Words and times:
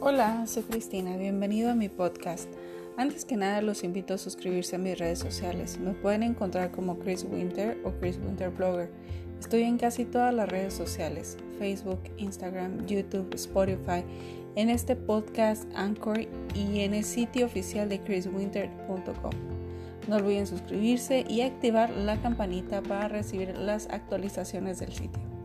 Hola, 0.00 0.46
soy 0.46 0.62
Cristina, 0.62 1.16
bienvenido 1.16 1.72
a 1.72 1.74
mi 1.74 1.88
podcast. 1.88 2.48
Antes 2.96 3.24
que 3.24 3.36
nada 3.36 3.60
los 3.62 3.82
invito 3.82 4.14
a 4.14 4.18
suscribirse 4.18 4.76
a 4.76 4.78
mis 4.78 4.96
redes 4.96 5.18
sociales. 5.18 5.76
Me 5.80 5.90
pueden 5.90 6.22
encontrar 6.22 6.70
como 6.70 7.00
Chris 7.00 7.26
Winter 7.28 7.76
o 7.84 7.90
Chris 7.98 8.16
Winter 8.24 8.50
Blogger. 8.50 8.92
Estoy 9.40 9.62
en 9.62 9.76
casi 9.76 10.04
todas 10.04 10.32
las 10.32 10.48
redes 10.48 10.72
sociales, 10.72 11.36
Facebook, 11.58 11.98
Instagram, 12.16 12.86
YouTube, 12.86 13.34
Spotify, 13.34 14.04
en 14.54 14.70
este 14.70 14.94
podcast 14.94 15.64
Anchor 15.74 16.20
y 16.54 16.78
en 16.78 16.94
el 16.94 17.02
sitio 17.02 17.46
oficial 17.46 17.88
de 17.88 18.00
chriswinter.com. 18.00 19.32
No 20.06 20.14
olviden 20.14 20.46
suscribirse 20.46 21.24
y 21.28 21.40
activar 21.40 21.90
la 21.90 22.22
campanita 22.22 22.82
para 22.82 23.08
recibir 23.08 23.58
las 23.58 23.88
actualizaciones 23.88 24.78
del 24.78 24.92
sitio. 24.92 25.37